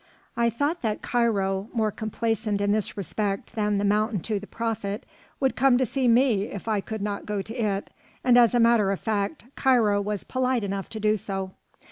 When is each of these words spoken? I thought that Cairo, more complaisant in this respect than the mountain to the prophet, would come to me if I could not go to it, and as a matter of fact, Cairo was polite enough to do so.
I 0.35 0.49
thought 0.49 0.81
that 0.81 1.03
Cairo, 1.03 1.69
more 1.75 1.91
complaisant 1.91 2.59
in 2.59 2.71
this 2.71 2.97
respect 2.97 3.53
than 3.53 3.77
the 3.77 3.85
mountain 3.85 4.19
to 4.21 4.39
the 4.39 4.47
prophet, 4.47 5.05
would 5.39 5.55
come 5.55 5.77
to 5.77 6.07
me 6.07 6.45
if 6.45 6.67
I 6.67 6.81
could 6.81 7.03
not 7.03 7.27
go 7.27 7.43
to 7.43 7.53
it, 7.53 7.91
and 8.23 8.35
as 8.35 8.55
a 8.55 8.59
matter 8.59 8.91
of 8.91 8.99
fact, 8.99 9.45
Cairo 9.55 10.01
was 10.01 10.23
polite 10.23 10.63
enough 10.63 10.89
to 10.89 10.99
do 10.99 11.17
so. 11.17 11.51